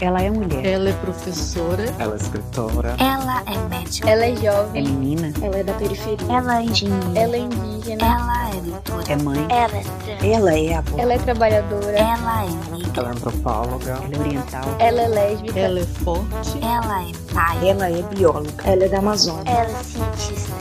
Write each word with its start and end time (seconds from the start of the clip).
Ela 0.00 0.22
é 0.22 0.30
mulher. 0.30 0.66
Ela 0.66 0.90
é 0.90 0.92
professora. 0.94 1.84
Ela 1.98 2.14
é 2.14 2.16
escritora. 2.16 2.96
Ela 2.98 3.42
é 3.46 3.68
médica. 3.68 4.10
Ela 4.10 4.26
é 4.26 4.36
jovem. 4.36 4.84
É 4.84 4.88
menina. 4.88 5.32
Ela 5.40 5.58
é 5.58 5.62
da 5.62 5.72
periferia. 5.74 6.26
Ela 6.28 6.58
é 6.58 6.62
engenheira. 6.64 7.20
Ela 7.20 7.36
é 7.36 7.38
indígena. 7.38 8.04
Ela 8.04 8.50
é 8.50 8.60
doutora. 8.60 9.12
É 9.12 9.16
mãe. 9.16 9.46
Ela 9.48 9.76
é 9.76 9.82
trans. 9.82 10.24
Ela 10.24 10.58
é 10.58 10.74
avó. 10.74 10.98
Ela 10.98 11.12
é 11.14 11.18
trabalhadora. 11.18 11.96
Ela 11.96 12.44
é 12.44 12.48
amiga. 12.48 13.00
Ela 13.00 13.08
é 13.08 13.12
antropóloga. 13.12 13.90
Ela 13.92 14.16
é 14.16 14.18
oriental. 14.18 14.64
Ela 14.78 15.02
é 15.02 15.08
lésbica. 15.08 15.58
Ela 15.60 15.80
é 15.80 15.84
forte. 15.84 16.58
Ela 16.60 17.02
é 17.02 17.12
pai. 17.32 17.68
Ela 17.68 17.90
é 17.90 18.02
bióloga. 18.02 18.64
Ela 18.64 18.84
é 18.84 18.88
da 18.88 18.98
Amazônia. 18.98 19.50
Ela 19.50 19.78
é 19.78 19.82
cientista. 19.82 20.54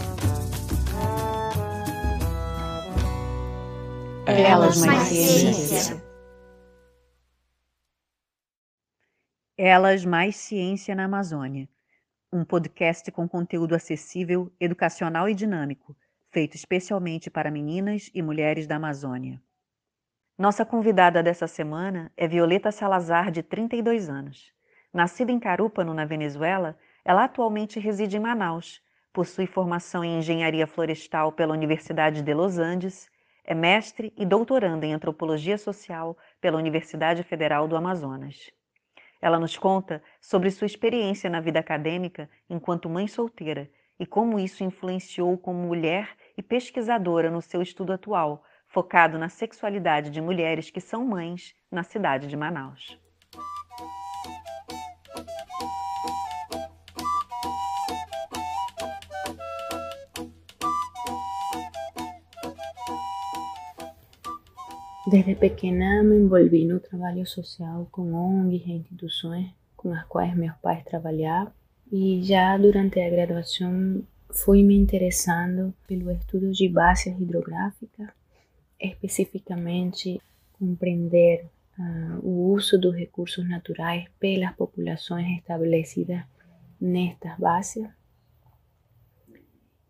Elas 4.26 4.78
mais 4.78 4.98
mais 4.98 5.08
ciência. 5.10 6.03
Elas 9.56 10.04
mais 10.04 10.36
ciência 10.36 10.96
na 10.96 11.04
Amazônia. 11.04 11.70
Um 12.32 12.44
podcast 12.44 13.12
com 13.12 13.30
conteúdo 13.30 13.76
acessível, 13.76 14.52
educacional 14.60 15.30
e 15.30 15.36
dinâmico, 15.36 15.96
feito 16.32 16.56
especialmente 16.56 17.30
para 17.30 17.52
meninas 17.52 18.10
e 18.16 18.24
mulheres 18.24 18.66
da 18.66 18.78
Amazônia. 18.78 19.40
Nossa 20.36 20.66
convidada 20.66 21.22
dessa 21.22 21.46
semana 21.46 22.12
é 22.18 22.28
Violeta 22.28 22.72
Salazar, 22.72 23.30
de 23.30 23.44
32 23.44 24.10
anos. 24.10 24.52
Nascida 24.92 25.32
em 25.32 25.40
Carúpano, 25.40 25.94
na 25.94 26.04
Venezuela, 26.04 26.76
ela 27.06 27.26
atualmente 27.26 27.80
reside 27.80 28.18
em 28.18 28.22
Manaus, 28.22 28.82
possui 29.14 29.46
formação 29.46 30.04
em 30.04 30.18
engenharia 30.18 30.66
florestal 30.66 31.32
pela 31.32 31.54
Universidade 31.54 32.24
de 32.24 32.34
Los 32.34 32.58
Andes, 32.58 33.08
é 33.44 33.54
mestre 33.54 34.12
e 34.18 34.26
doutoranda 34.26 34.88
em 34.88 34.96
antropologia 34.96 35.60
social 35.60 36.18
pela 36.42 36.58
Universidade 36.58 37.22
Federal 37.22 37.68
do 37.68 37.76
Amazonas. 37.76 38.52
Ela 39.24 39.40
nos 39.40 39.58
conta 39.58 40.04
sobre 40.20 40.52
sua 40.52 40.66
experiência 40.66 41.30
na 41.30 41.40
vida 41.40 41.58
acadêmica 41.58 42.30
enquanto 42.50 42.90
mãe 42.90 43.08
solteira 43.08 43.72
e 43.98 44.06
como 44.06 44.38
isso 44.38 44.66
influenciou 44.66 45.38
como 45.38 45.66
mulher 45.66 46.10
e 46.38 46.44
pesquisadora 46.44 47.32
no 47.32 47.42
seu 47.42 47.62
estudo 47.62 47.94
atual, 47.94 48.44
focado 48.68 49.18
na 49.18 49.30
sexualidade 49.30 50.10
de 50.10 50.20
mulheres 50.20 50.70
que 50.70 50.82
são 50.82 51.06
mães 51.06 51.56
na 51.72 51.84
cidade 51.84 52.28
de 52.28 52.36
Manaus. 52.36 53.02
Desde 65.06 65.36
pequena 65.36 66.02
me 66.02 66.16
envolvi 66.16 66.64
no 66.64 66.80
trabalho 66.80 67.28
social 67.28 67.88
com 67.92 68.14
ONGs 68.14 68.66
e 68.66 68.72
instituições 68.72 69.52
com 69.76 69.92
as 69.92 70.06
quais 70.06 70.34
meus 70.34 70.56
pais 70.58 70.82
trabalhavam 70.86 71.52
e 71.92 72.24
já 72.24 72.58
durante 72.58 73.02
a 73.02 73.10
graduação 73.10 74.02
fui 74.32 74.64
me 74.64 74.76
interessando 74.78 75.74
pelo 75.86 76.10
estudo 76.10 76.52
de 76.52 76.70
bases 76.70 77.20
hidrográficas, 77.20 78.08
especificamente 78.80 80.22
compreender 80.54 81.48
ah, 81.78 82.20
o 82.24 82.54
uso 82.54 82.80
dos 82.80 82.96
recursos 82.96 83.48
naturais 83.48 84.06
pelas 84.18 84.56
populações 84.56 85.38
estabelecidas 85.38 86.24
nestas 86.80 87.38
bases. 87.38 87.90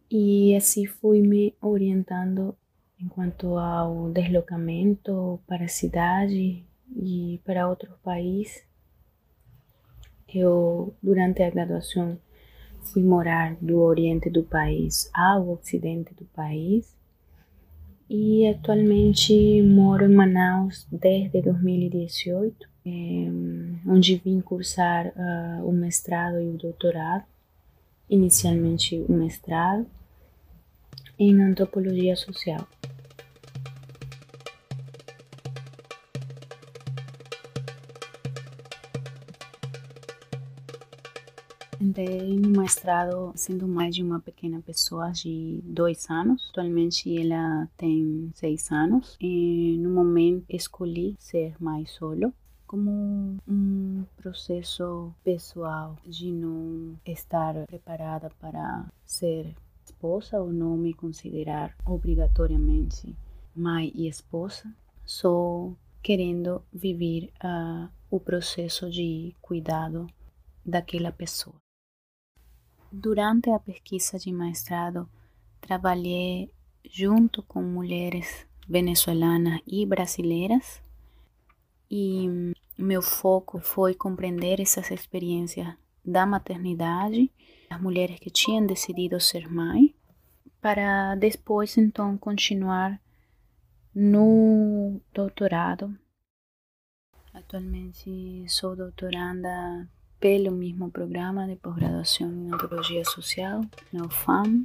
E 0.09 0.55
assim 0.55 0.87
fui 0.87 1.21
me 1.21 1.55
orientando 1.61 2.57
enquanto 3.03 3.57
ao 3.57 4.09
deslocamento 4.11 5.39
para 5.45 5.65
a 5.65 5.69
cidade 5.69 6.63
e 6.95 7.41
para 7.43 7.67
outros 7.67 7.93
países. 8.03 8.63
Eu, 10.33 10.93
durante 11.01 11.43
a 11.43 11.49
graduação, 11.49 12.17
fui 12.91 13.03
morar 13.03 13.55
do 13.61 13.79
oriente 13.81 14.29
do 14.29 14.43
país 14.43 15.09
ao 15.13 15.49
ocidente 15.49 16.13
do 16.13 16.25
país 16.25 16.95
e 18.09 18.47
atualmente 18.47 19.61
moro 19.61 20.05
em 20.05 20.13
Manaus 20.13 20.87
desde 20.91 21.41
2018, 21.41 22.69
eh, 22.85 22.89
onde 23.87 24.17
vim 24.17 24.41
cursar 24.41 25.07
uh, 25.07 25.67
o 25.67 25.71
mestrado 25.71 26.39
e 26.39 26.49
o 26.49 26.57
doutorado, 26.57 27.23
inicialmente 28.09 29.03
o 29.07 29.13
mestrado 29.13 29.85
em 31.17 31.41
antropologia 31.41 32.15
social. 32.15 32.67
Entrei 41.93 42.39
no 42.39 42.49
mestrado 42.59 43.31
sendo 43.35 43.67
mais 43.67 43.93
de 43.93 44.01
uma 44.01 44.19
pequena 44.19 44.59
pessoa 44.61 45.11
de 45.11 45.59
dois 45.63 46.09
anos. 46.09 46.49
Atualmente 46.49 47.15
ela 47.15 47.69
tem 47.77 48.31
seis 48.33 48.71
anos. 48.71 49.15
E 49.21 49.77
no 49.77 49.91
momento 49.91 50.43
escolhi 50.49 51.15
ser 51.19 51.55
mais 51.59 51.91
solo 51.91 52.33
como 52.65 53.37
um 53.47 54.03
processo 54.17 55.13
pessoal 55.23 55.95
de 56.03 56.31
não 56.31 56.95
estar 57.05 57.53
preparada 57.67 58.31
para 58.39 58.87
ser 59.05 59.55
esposa 59.85 60.41
ou 60.41 60.51
não 60.51 60.75
me 60.75 60.95
considerar 60.95 61.77
obrigatoriamente 61.85 63.15
mãe 63.55 63.91
e 63.93 64.07
esposa, 64.07 64.63
só 65.05 65.71
querendo 66.01 66.63
viver 66.73 67.31
uh, 67.45 67.87
o 68.09 68.19
processo 68.19 68.89
de 68.89 69.35
cuidado 69.39 70.07
daquela 70.65 71.11
pessoa. 71.11 71.62
Durante 72.95 73.49
a 73.49 73.57
pesquisa 73.57 74.19
de 74.19 74.31
mestrado, 74.31 75.09
trabalhei 75.59 76.53
junto 76.87 77.41
com 77.41 77.63
mulheres 77.63 78.45
venezuelanas 78.69 79.59
e 79.65 79.83
brasileiras 79.83 80.79
e 81.89 82.53
meu 82.77 83.01
foco 83.01 83.59
foi 83.59 83.95
compreender 83.95 84.61
essas 84.61 84.91
experiências 84.91 85.75
da 86.05 86.23
maternidade, 86.27 87.31
as 87.67 87.81
mulheres 87.81 88.19
que 88.19 88.29
tinham 88.29 88.63
decidido 88.63 89.19
ser 89.19 89.51
mãe, 89.51 89.95
para 90.61 91.15
depois 91.15 91.75
então 91.79 92.15
continuar 92.15 93.01
no 93.93 95.01
doutorado. 95.11 95.97
Atualmente 97.33 98.45
sou 98.47 98.75
doutoranda 98.75 99.89
pelo 100.23 100.51
mesmo 100.51 100.89
programa 100.89 101.45
de 101.45 101.57
pós-graduação 101.57 102.31
em 102.31 102.47
antropologia 102.47 103.03
social 103.03 103.59
na 103.91 104.05
UFAM. 104.05 104.63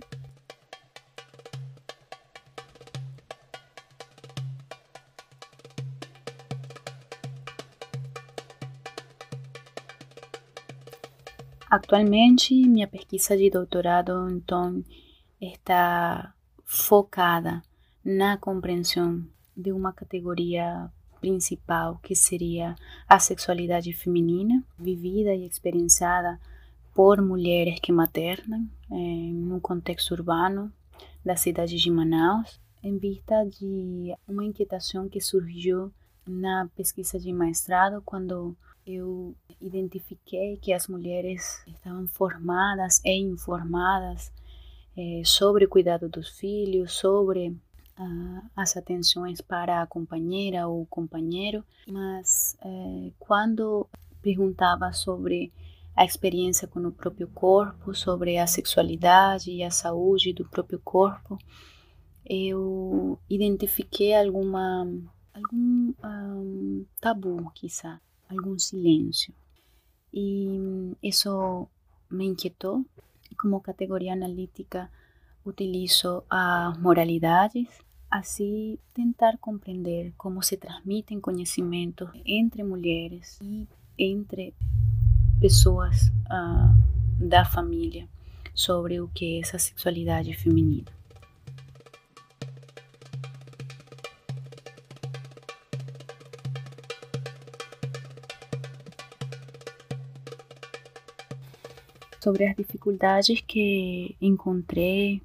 Atualmente, 11.68 12.54
minha 12.54 12.86
pesquisa 12.86 13.36
de 13.36 13.50
doutorado, 13.50 14.30
então, 14.30 14.84
está 15.40 16.32
focada 16.64 17.60
na 18.04 18.36
compreensão 18.38 19.26
de 19.56 19.72
uma 19.72 19.92
categoria 19.92 20.88
principal, 21.20 21.98
que 22.02 22.14
seria 22.14 22.74
a 23.08 23.18
sexualidade 23.18 23.92
feminina, 23.92 24.62
vivida 24.78 25.34
e 25.34 25.46
experienciada 25.46 26.40
por 26.94 27.20
mulheres 27.22 27.78
que 27.80 27.92
maternam 27.92 28.68
eh, 28.90 29.30
no 29.32 29.60
contexto 29.60 30.12
urbano 30.12 30.72
da 31.24 31.36
cidade 31.36 31.76
de 31.76 31.90
Manaus, 31.90 32.60
em 32.82 32.96
vista 32.98 33.44
de 33.44 34.14
uma 34.26 34.44
inquietação 34.44 35.08
que 35.08 35.20
surgiu 35.20 35.92
na 36.26 36.68
pesquisa 36.76 37.18
de 37.18 37.32
mestrado 37.32 38.02
quando 38.04 38.56
eu 38.86 39.34
identifiquei 39.60 40.56
que 40.56 40.72
as 40.72 40.88
mulheres 40.88 41.62
estavam 41.66 42.06
formadas 42.06 43.00
e 43.04 43.12
informadas 43.12 44.32
eh, 44.96 45.22
sobre 45.24 45.64
o 45.64 45.68
cuidado 45.68 46.08
dos 46.08 46.28
filhos, 46.30 46.92
sobre 46.92 47.54
ah, 47.98 48.42
as 48.54 48.76
atenções 48.76 49.40
para 49.40 49.82
a 49.82 49.86
companheira 49.86 50.68
ou 50.68 50.86
companheiro, 50.86 51.64
mas 51.88 52.56
eh, 52.62 53.10
quando 53.18 53.88
perguntava 54.22 54.92
sobre 54.92 55.52
a 55.96 56.04
experiência 56.04 56.68
com 56.68 56.78
o 56.80 56.92
próprio 56.92 57.26
corpo, 57.26 57.92
sobre 57.92 58.38
a 58.38 58.46
sexualidade 58.46 59.50
e 59.50 59.64
a 59.64 59.70
saúde 59.70 60.32
do 60.32 60.44
próprio 60.44 60.78
corpo, 60.78 61.36
eu 62.24 63.18
identifiquei 63.28 64.14
alguma 64.14 64.86
algum 65.34 65.92
um, 66.04 66.86
tabu, 67.00 67.50
quizá, 67.54 68.00
algum 68.28 68.56
silêncio. 68.58 69.34
E 70.12 70.94
isso 71.02 71.68
me 72.10 72.26
inquietou. 72.26 72.84
Como 73.36 73.60
categoria 73.60 74.12
analítica, 74.12 74.90
utilizo 75.44 76.24
as 76.28 76.76
moralidades, 76.78 77.68
assim 78.10 78.78
tentar 78.94 79.36
compreender 79.38 80.12
como 80.16 80.42
se 80.42 80.56
transmitem 80.56 81.20
conhecimentos 81.20 82.08
entre 82.24 82.62
mulheres 82.62 83.38
e 83.42 83.66
entre 83.98 84.54
pessoas 85.40 86.08
uh, 86.26 87.26
da 87.28 87.44
família 87.44 88.08
sobre 88.54 89.00
o 89.00 89.08
que 89.08 89.36
é 89.36 89.40
essa 89.40 89.58
sexualidade 89.58 90.32
feminina. 90.34 90.86
Sobre 102.20 102.46
as 102.46 102.56
dificuldades 102.56 103.40
que 103.40 104.16
encontrei 104.20 105.22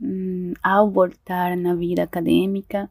hum, 0.00 0.54
ao 0.62 0.90
voltar 0.90 1.56
na 1.56 1.74
vida 1.74 2.02
acadêmica, 2.02 2.90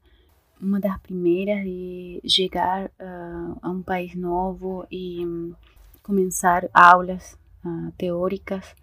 uma 0.60 0.80
das 0.80 1.00
primeiras 1.00 1.64
de 1.64 2.22
chegar 2.26 2.86
uh, 2.86 3.58
a 3.62 3.70
um 3.70 3.82
país 3.82 4.16
novo 4.16 4.86
e 4.90 5.26
um, 5.26 5.54
começar 6.02 6.68
aulas 6.74 7.38
uh, 7.64 7.92
teóricas 7.98 8.76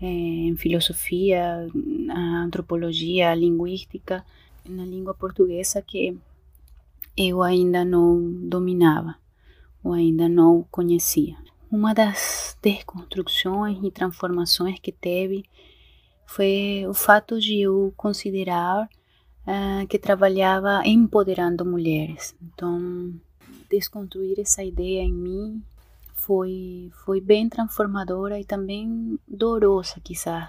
eh, 0.00 0.06
em 0.48 0.56
filosofia, 0.56 1.68
antropologia, 2.44 3.34
linguística, 3.34 4.24
na 4.68 4.84
língua 4.84 5.14
portuguesa 5.14 5.80
que 5.80 6.18
eu 7.16 7.42
ainda 7.42 7.84
não 7.84 8.48
dominava 8.48 9.16
ou 9.82 9.92
ainda 9.92 10.28
não 10.28 10.66
conhecia. 10.70 11.36
Uma 11.70 11.94
das 11.94 12.56
desconstruções 12.62 13.78
e 13.82 13.90
transformações 13.90 14.78
que 14.78 14.92
teve 14.92 15.44
foi 16.34 16.86
o 16.88 16.94
fato 16.94 17.38
de 17.38 17.60
eu 17.60 17.92
considerar 17.94 18.88
uh, 19.46 19.86
que 19.86 19.98
trabalhava 19.98 20.80
empoderando 20.86 21.62
mulheres. 21.64 22.34
Então, 22.42 23.12
desconstruir 23.68 24.40
essa 24.40 24.64
ideia 24.64 25.02
em 25.02 25.12
mim 25.12 25.62
foi, 26.14 26.90
foi 27.04 27.20
bem 27.20 27.50
transformadora 27.50 28.40
e 28.40 28.46
também 28.46 29.18
dolorosa, 29.28 30.00
quizás, 30.02 30.48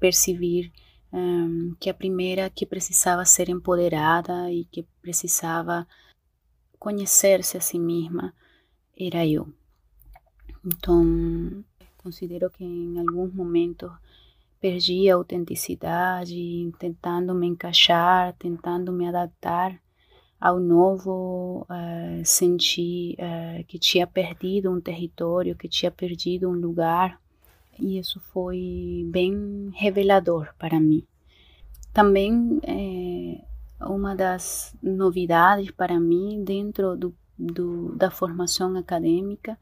perceber 0.00 0.72
um, 1.12 1.76
que 1.78 1.88
a 1.88 1.94
primeira 1.94 2.50
que 2.50 2.66
precisava 2.66 3.24
ser 3.24 3.48
empoderada 3.48 4.50
e 4.50 4.64
que 4.64 4.84
precisava 5.00 5.86
conhecer-se 6.76 7.56
a 7.56 7.60
si 7.60 7.78
mesma 7.78 8.34
era 8.98 9.24
eu. 9.24 9.48
Então, 10.64 11.64
considero 11.98 12.50
que 12.50 12.64
em 12.64 12.98
alguns 12.98 13.32
momentos 13.32 13.90
perdi 14.60 15.10
a 15.10 15.14
autenticidade, 15.14 16.70
tentando 16.78 17.34
me 17.34 17.46
encaixar, 17.46 18.34
tentando 18.38 18.92
me 18.92 19.08
adaptar 19.08 19.80
ao 20.40 20.58
novo, 20.58 21.66
uh, 21.68 22.24
senti 22.24 23.16
uh, 23.18 23.64
que 23.64 23.78
tinha 23.78 24.06
perdido 24.06 24.70
um 24.70 24.80
território, 24.80 25.56
que 25.56 25.68
tinha 25.68 25.90
perdido 25.90 26.48
um 26.48 26.54
lugar, 26.54 27.20
e 27.78 27.98
isso 27.98 28.20
foi 28.32 29.06
bem 29.10 29.70
revelador 29.74 30.54
para 30.58 30.78
mim. 30.78 31.06
Também 31.92 32.60
é, 32.62 33.40
uma 33.86 34.14
das 34.14 34.74
novidades 34.82 35.70
para 35.70 35.98
mim 35.98 36.42
dentro 36.44 36.96
do, 36.96 37.14
do, 37.38 37.96
da 37.96 38.10
formação 38.10 38.76
acadêmica 38.76 39.58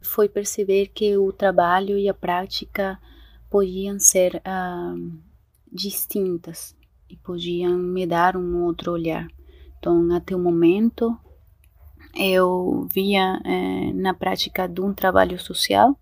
foi 0.00 0.28
perceber 0.28 0.88
que 0.88 1.16
o 1.16 1.32
trabalho 1.32 1.96
e 1.96 2.08
a 2.08 2.14
prática 2.14 2.98
podiam 3.52 3.98
ser 4.00 4.36
uh, 4.36 5.22
distintas 5.70 6.74
e 7.10 7.18
podiam 7.18 7.76
me 7.76 8.06
dar 8.06 8.34
um 8.34 8.64
outro 8.64 8.92
olhar. 8.92 9.28
Então, 9.78 10.10
até 10.14 10.34
o 10.34 10.38
momento, 10.38 11.14
eu 12.16 12.88
via 12.90 13.38
eh, 13.44 13.92
na 13.92 14.14
prática 14.14 14.66
de 14.66 14.80
um 14.80 14.94
trabalho 14.94 15.38
social 15.38 15.98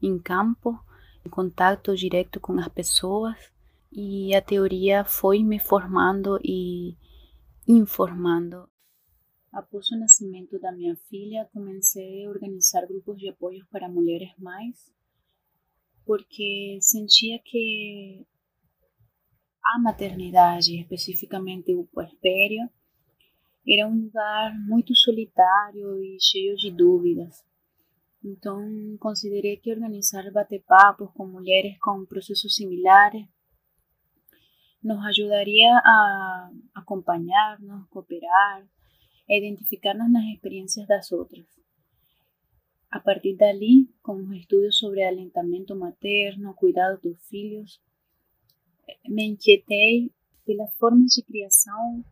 em 0.00 0.16
campo, 0.20 0.78
em 1.26 1.28
contato 1.28 1.96
direto 1.96 2.38
com 2.38 2.60
as 2.60 2.68
pessoas, 2.68 3.34
e 3.90 4.32
a 4.32 4.40
teoria 4.40 5.04
foi 5.04 5.42
me 5.42 5.58
formando 5.58 6.38
e 6.44 6.96
informando. 7.66 8.68
Após 9.52 9.90
o 9.90 9.98
nascimento 9.98 10.60
da 10.60 10.70
minha 10.70 10.94
filha, 11.08 11.48
comecei 11.52 12.24
a 12.24 12.30
organizar 12.30 12.86
grupos 12.86 13.18
de 13.18 13.30
apoio 13.30 13.66
para 13.68 13.88
mulheres 13.88 14.30
mais, 14.38 14.94
porque 16.06 16.78
sentia 16.80 17.38
que 17.44 18.26
a 19.64 19.80
maternidade, 19.80 20.78
especificamente 20.80 21.74
o 21.74 21.84
puerpério, 21.86 22.68
era 23.66 23.88
um 23.88 24.04
lugar 24.04 24.54
muito 24.66 24.94
solitário 24.94 26.02
e 26.02 26.18
cheio 26.20 26.54
de 26.56 26.70
dúvidas. 26.70 27.42
Então, 28.22 28.96
considerei 28.98 29.56
que 29.56 29.72
organizar 29.72 30.30
bate-papos 30.30 31.10
com 31.14 31.26
mulheres 31.26 31.78
com 31.78 32.04
processos 32.04 32.54
similares 32.54 33.26
nos 34.82 35.02
ajudaria 35.06 35.72
a 35.78 36.50
acompanhar-nos, 36.74 37.88
cooperar, 37.88 38.62
a 39.30 39.34
identificar-nos 39.34 40.12
nas 40.12 40.24
experiências 40.24 40.86
das 40.86 41.10
outras. 41.10 41.63
A 42.94 43.00
partir 43.00 43.34
dali, 43.34 43.92
com 44.04 44.14
os 44.22 44.30
estudos 44.36 44.78
sobre 44.78 45.04
alentamento 45.04 45.74
materno, 45.74 46.54
cuidado 46.54 47.00
dos 47.02 47.20
filhos, 47.26 47.80
me 49.08 49.24
inquietei 49.24 50.12
pelas 50.46 50.72
formas 50.76 51.10
de 51.10 51.24
criação 51.24 52.04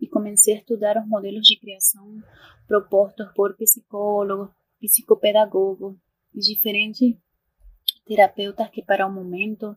e 0.00 0.08
comecei 0.08 0.54
a 0.54 0.58
estudar 0.60 0.96
os 0.96 1.06
modelos 1.06 1.42
de 1.42 1.60
criação 1.60 2.22
propostos 2.66 3.30
por 3.34 3.54
psicólogos, 3.54 4.48
psicopedagogos 4.80 5.94
e 6.34 6.40
diferentes 6.40 7.18
terapeutas 8.06 8.70
que 8.70 8.82
para 8.82 9.06
o 9.06 9.12
momento, 9.12 9.76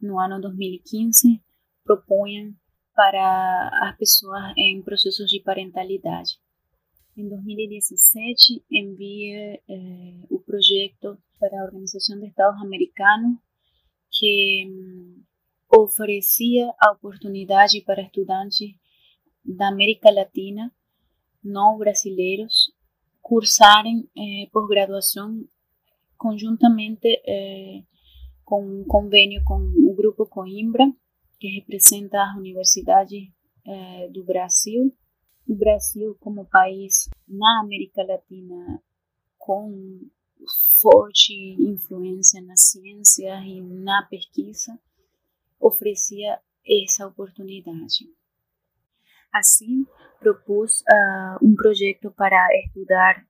no 0.00 0.18
ano 0.18 0.40
2015, 0.40 1.40
propunham 1.84 2.52
para 2.96 3.70
as 3.80 3.96
pessoas 3.96 4.54
em 4.56 4.82
processos 4.82 5.30
de 5.30 5.40
parentalidade. 5.40 6.40
Em 7.16 7.28
2017, 7.28 8.64
enviei 8.70 9.60
eh, 9.68 10.26
o 10.28 10.40
projeto 10.40 11.16
para 11.38 11.60
a 11.60 11.64
Organização 11.64 12.18
de 12.18 12.26
Estados 12.26 12.60
Americanos, 12.60 13.38
que 14.10 14.66
hum, 14.68 15.22
oferecia 15.72 16.72
a 16.80 16.92
oportunidade 16.92 17.80
para 17.82 18.02
estudantes 18.02 18.70
da 19.44 19.68
América 19.68 20.10
Latina, 20.10 20.72
não 21.42 21.78
brasileiros, 21.78 22.72
cursarem 23.20 24.08
eh, 24.16 24.48
pós-graduação 24.52 25.44
conjuntamente 26.16 27.08
eh, 27.26 27.82
com 28.44 28.62
um 28.62 28.84
convênio 28.84 29.42
com 29.44 29.56
o 29.60 29.94
Grupo 29.94 30.26
Coimbra, 30.26 30.84
que 31.38 31.48
representa 31.48 32.22
as 32.22 32.36
universidades 32.36 33.28
eh, 33.66 34.08
do 34.10 34.24
Brasil. 34.24 34.94
O 35.46 35.54
Brasil, 35.54 36.16
como 36.20 36.46
país 36.46 37.08
na 37.28 37.60
América 37.60 38.02
Latina, 38.02 38.82
com 39.38 40.00
forte 40.80 41.34
influência 41.60 42.40
na 42.42 42.56
ciência 42.56 43.34
e 43.44 43.60
na 43.60 44.02
pesquisa, 44.06 44.78
oferecia 45.60 46.38
essa 46.66 47.06
oportunidade. 47.06 48.08
Assim, 49.32 49.86
propus 50.20 50.80
uh, 50.80 51.44
um 51.44 51.54
projeto 51.54 52.10
para 52.10 52.48
estudar 52.64 53.26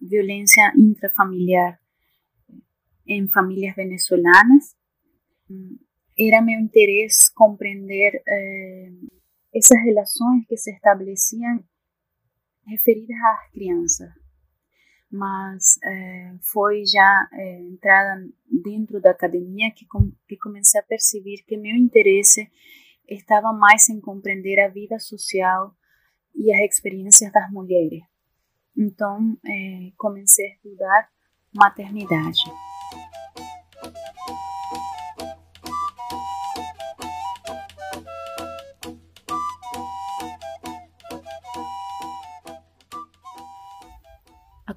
violência 0.00 0.72
intrafamiliar 0.76 1.80
em 3.06 3.26
famílias 3.28 3.74
venezuelanas. 3.74 4.76
Era 6.18 6.40
meu 6.40 6.60
interesse 6.60 7.32
compreender 7.34 8.22
eh, 8.26 8.92
essas 9.54 9.78
relações 9.84 10.46
que 10.46 10.56
se 10.56 10.72
estabeleciam 10.72 11.62
referidas 12.66 13.16
às 13.16 13.50
crianças, 13.52 14.10
mas 15.10 15.78
eh, 15.84 16.34
foi 16.52 16.84
já 16.84 17.28
eh, 17.32 17.60
entrada 17.60 18.26
dentro 18.50 19.00
da 19.00 19.10
academia 19.10 19.70
que, 19.74 19.86
com, 19.86 20.10
que 20.26 20.36
comecei 20.36 20.80
a 20.80 20.84
perceber 20.84 21.44
que 21.46 21.56
meu 21.56 21.76
interesse 21.76 22.50
estava 23.08 23.52
mais 23.52 23.88
em 23.88 24.00
compreender 24.00 24.60
a 24.60 24.68
vida 24.68 24.98
social 24.98 25.74
e 26.34 26.52
as 26.52 26.60
experiências 26.72 27.32
das 27.32 27.50
mulheres. 27.50 28.02
Então, 28.76 29.38
é, 29.46 29.92
comecei 29.96 30.46
a 30.46 30.54
estudar 30.54 31.08
maternidade. 31.54 32.40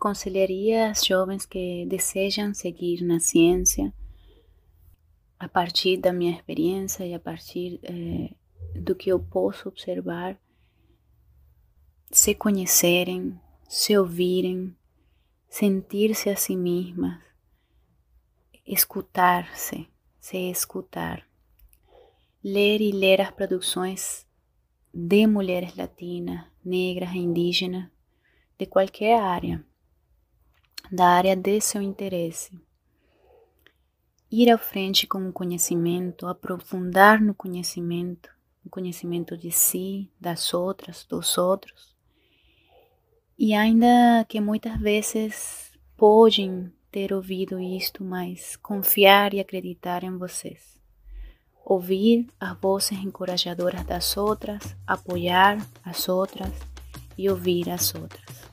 Aconselharia 0.08 0.90
as 0.90 1.06
jovens 1.06 1.46
que 1.46 1.86
desejam 1.86 2.54
seguir 2.54 3.04
na 3.04 3.20
ciência 3.20 3.94
a 5.38 5.50
partir 5.50 5.98
da 5.98 6.14
minha 6.14 6.32
experiência 6.32 7.06
e 7.06 7.14
a 7.14 7.20
partir 7.20 7.78
eh, 7.84 8.34
do 8.74 8.96
que 8.96 9.10
eu 9.10 9.20
posso 9.20 9.68
observar, 9.68 10.40
se 12.10 12.34
conhecerem, 12.34 13.38
se 13.68 13.98
ouvirem, 13.98 14.74
sentir-se 15.50 16.30
a 16.30 16.38
si 16.38 16.56
mesmas, 16.56 17.22
escutar-se, 18.66 19.90
se 20.22 20.38
escutar, 20.50 21.28
ler 22.42 22.80
e 22.80 22.94
ler 22.94 23.20
as 23.20 23.32
produções 23.32 24.26
de 24.94 25.28
mulheres 25.28 25.76
latinas, 25.76 26.46
negras 26.64 27.14
indígenas 27.14 27.90
de 28.58 28.66
qualquer 28.66 29.20
área, 29.20 29.67
da 30.92 31.08
área 31.08 31.36
de 31.36 31.60
seu 31.62 31.82
interesse. 31.82 32.52
Ir 34.32 34.52
à 34.52 34.58
frente 34.58 35.08
com 35.08 35.30
o 35.30 35.34
conhecimento, 35.34 36.28
aprofundar 36.28 37.22
no 37.22 37.34
conhecimento, 37.34 38.30
o 38.66 38.70
conhecimento 38.70 39.38
de 39.38 39.52
si, 39.52 40.10
das 40.20 40.54
outras, 40.54 41.06
dos 41.06 41.38
outros. 41.38 41.96
E 43.40 43.54
ainda 43.54 44.26
que 44.28 44.42
muitas 44.42 44.78
vezes 44.80 45.72
podem 45.96 46.72
ter 46.92 47.14
ouvido 47.14 47.60
isto, 47.60 48.04
mas 48.04 48.56
confiar 48.58 49.34
e 49.34 49.40
acreditar 49.40 50.04
em 50.04 50.18
vocês. 50.18 50.78
Ouvir 51.64 52.28
as 52.40 52.58
vozes 52.60 52.98
encorajadoras 52.98 53.86
das 53.86 54.18
outras, 54.18 54.76
apoiar 54.86 55.58
as 55.84 56.10
outras 56.10 56.52
e 57.18 57.30
ouvir 57.30 57.70
as 57.70 57.94
outras. 57.94 58.48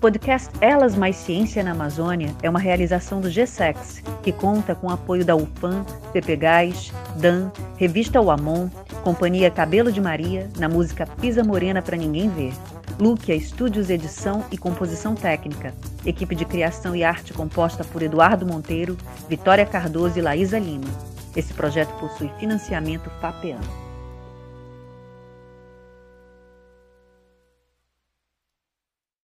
O 0.00 0.08
podcast 0.10 0.48
Elas 0.62 0.96
Mais 0.96 1.14
Ciência 1.14 1.62
na 1.62 1.72
Amazônia 1.72 2.34
é 2.42 2.48
uma 2.48 2.58
realização 2.58 3.20
do 3.20 3.28
GSEX, 3.28 4.02
que 4.22 4.32
conta 4.32 4.74
com 4.74 4.86
o 4.86 4.90
apoio 4.90 5.26
da 5.26 5.36
UFAM, 5.36 5.84
Gás, 6.38 6.90
DAN, 7.16 7.52
Revista 7.76 8.18
Uamon, 8.18 8.70
Companhia 9.04 9.50
Cabelo 9.50 9.92
de 9.92 10.00
Maria, 10.00 10.48
na 10.58 10.70
música 10.70 11.06
Pisa 11.06 11.44
Morena 11.44 11.82
para 11.82 11.98
Ninguém 11.98 12.30
Ver. 12.30 12.54
Luquia 12.98 13.34
Estúdios 13.34 13.90
Edição 13.90 14.42
e 14.50 14.56
Composição 14.56 15.14
Técnica. 15.14 15.74
Equipe 16.06 16.34
de 16.34 16.46
criação 16.46 16.96
e 16.96 17.04
arte 17.04 17.34
composta 17.34 17.84
por 17.84 18.02
Eduardo 18.02 18.46
Monteiro, 18.46 18.96
Vitória 19.28 19.66
Cardoso 19.66 20.18
e 20.18 20.22
Laísa 20.22 20.58
Lima. 20.58 20.88
Esse 21.36 21.52
projeto 21.52 21.92
possui 22.00 22.30
financiamento 22.38 23.10
FAPEAN. 23.20 23.60